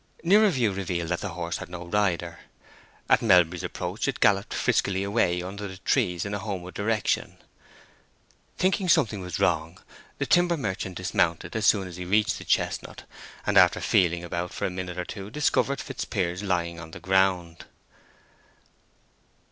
[0.23, 2.39] Nearer view revealed that the horse had no rider.
[3.07, 7.37] At Melbury's approach it galloped friskily away under the trees in a homeward direction.
[8.57, 9.77] Thinking something was wrong,
[10.17, 13.03] the timber merchant dismounted as soon as he reached the chestnut,
[13.45, 17.65] and after feeling about for a minute or two discovered Fitzpiers lying on the ground.